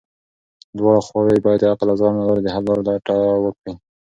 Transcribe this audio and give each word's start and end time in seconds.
دواړه 0.77 0.99
خواوې 1.07 1.37
بايد 1.45 1.59
د 1.63 1.69
عقل 1.71 1.87
او 1.91 1.97
زغم 1.99 2.15
له 2.19 2.25
لارې 2.27 2.41
د 2.43 2.49
حل 2.53 2.63
لارو 2.67 2.85
لټه 2.87 3.15
وکړي. 3.45 3.73